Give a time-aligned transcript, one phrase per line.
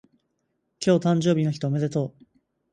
[0.79, 2.25] 今日誕生日の人おめでとう